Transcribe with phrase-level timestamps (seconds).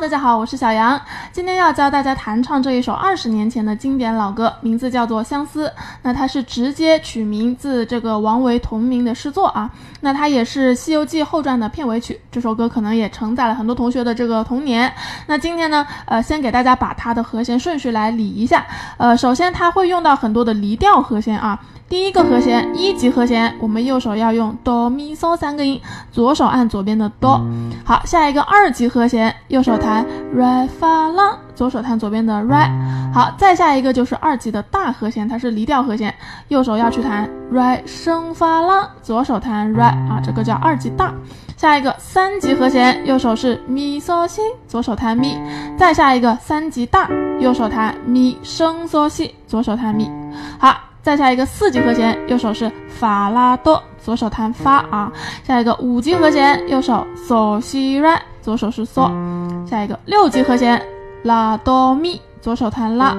[0.00, 0.98] 大家好，我是小杨，
[1.32, 5.68] 今天要教大家弹唱这一首二十年前的经典老歌，名字叫做《相思》。
[6.00, 9.70] 那它是直接取名自这个王维同名的诗作啊。
[10.00, 12.18] 那它也是《西游记后传》的片尾曲。
[12.30, 14.92] 这首歌可能也承载了很多同学的这个童年。
[15.26, 18.66] 那今天呢，呃，先给大家把它的和弦顺序来理一下。
[18.96, 21.60] 呃，首先它会用到很多的离调和弦啊。
[21.88, 25.78] 第一个和弦一级和弦，我们右手要用哆咪嗦三个音，
[26.10, 27.38] 左手按左边的哆。
[27.84, 30.02] 好，下一个二级和弦，右手弹
[30.34, 32.66] re fa la，左手弹左边的 re。
[33.12, 36.14] 好，再下一个就是二级的大和弦，它是离调和弦，
[36.48, 41.12] 右手要去弹 re 升 fa la，左手弹 re 啊，这个叫二级大。
[41.58, 45.38] 下一个三级和弦，右手是咪嗦西，左手弹咪。
[45.78, 47.06] 再下一个三级大，
[47.38, 50.10] 右手弹咪升嗦西，左手弹咪。
[50.58, 50.74] 好。
[51.02, 55.12] 再下一个四级和弦，右手是法拉哆，左手弹发啊。
[55.42, 59.10] 下一个五级和弦，右手嗦西来，左手是嗦。
[59.66, 60.80] 下一个六级和弦，
[61.24, 63.16] 拉哆咪，左手弹拉。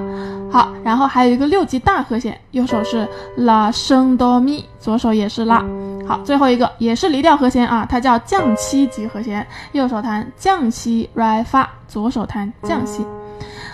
[0.49, 5.61] 好，然后还有一个六级大和弦，右手是拉升哆咪，左手也是拉。
[6.07, 13.05] 好，最后一个也是离调和弦啊，它叫降七级和弦，右手弹降七来发，左手弹降西。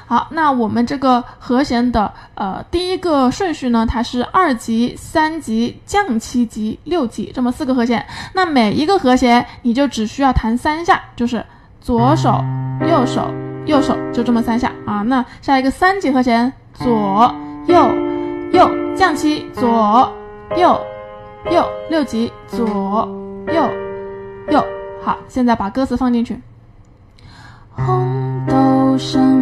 [0.10, 8.04] 好，那我们这个和弦的呃第一个顺序呢，它是二级、三级、降七级、六级这么四个和弦。
[8.34, 11.46] 那每一个和弦你就只需要弹三下，就是
[11.80, 12.44] 左手、
[12.82, 13.32] 右手、
[13.68, 15.04] 右手，就这么三下啊。
[15.04, 17.32] 那下一个三级和弦，左、
[17.68, 17.88] 右、
[18.52, 20.12] 右，降七，左、
[20.58, 20.82] 右、
[21.52, 23.08] 右，六级，左、
[23.46, 23.64] 右、
[24.50, 24.66] 右。
[25.04, 26.42] 好，现在把歌词放进去。
[27.76, 29.39] 红豆生，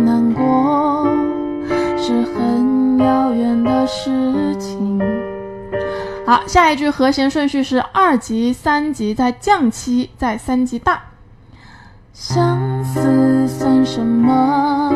[2.08, 4.98] 是很遥远的事情。
[6.26, 11.04] 好，下一句和弦顺序是二级、三级，再降七，再三级大。
[12.14, 14.96] 相思算什么？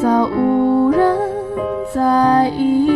[0.00, 1.18] 早无人
[1.92, 2.93] 在意。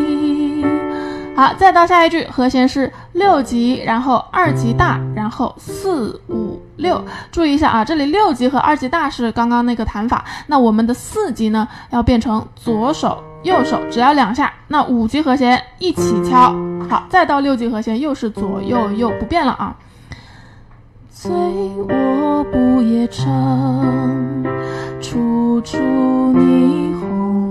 [1.38, 7.00] 好，再到下一句，和弦是六级，然后二级大，然后四五六。
[7.30, 14.52] 注意一下啊，这里六级和二级大是刚刚那个弹法，那我们的四级呢，要变成左手右手，只要两下。
[14.66, 16.52] 那五级和弦一起敲。
[16.90, 19.76] 好，再到六级和弦又是左右右不变了啊。
[21.08, 24.44] 醉卧不夜城，
[25.00, 27.47] 处处霓虹。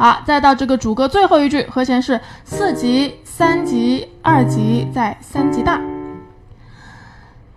[0.00, 5.78] 好，再到这个主歌最后一句，和弦是四级、三级、二级，再三级大。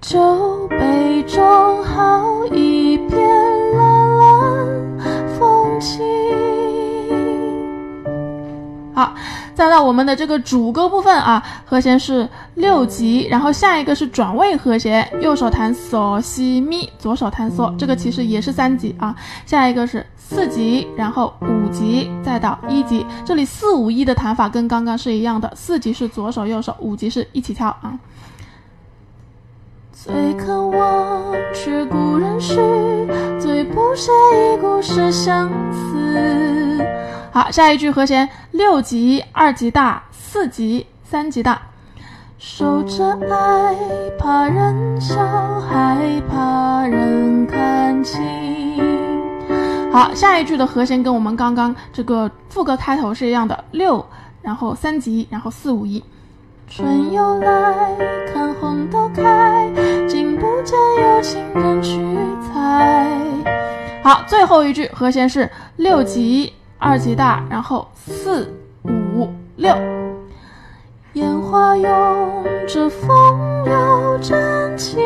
[0.02, 1.83] 酒杯中
[9.74, 19.16] 到我们的这个主歌部分啊，和弦是六级，然后下一个是转位和弦，右手弹嗦西咪，左手弹嗦，这个其实也是三级啊。
[19.48, 20.06] 下一个是。
[20.26, 23.06] 四级，然后五级，再到一级。
[23.26, 25.52] 这里四五一的弹法跟刚刚是一样的。
[25.54, 27.94] 四级是左手右手，五级是一起跳啊。
[30.03, 32.58] 最渴望却故人诗，
[33.40, 36.86] 最不屑一顾是相思。
[37.31, 41.62] 好，下一句和弦六级，二级大，四级，三级大。
[42.38, 43.74] 守着爱，
[44.19, 45.16] 怕人笑，
[45.62, 45.96] 害
[46.30, 48.19] 怕人看清。
[49.90, 54.06] 好，下一句的和弦跟我们刚刚这个副歌开头是一样的，六，
[54.42, 56.04] 然后三级，然后四五一。
[56.68, 57.95] 春又来，
[58.33, 59.69] 看红豆开，
[60.63, 62.00] 见有情人去
[62.48, 63.10] 采。
[64.04, 69.75] 好，最后一句和弦是六级，二级大，然后四五六。
[71.13, 75.00] 烟花拥着风流真情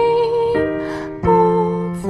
[1.22, 1.28] 不
[2.02, 2.10] 在。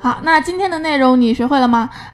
[0.00, 1.90] 好，那今天的内容你学会了吗？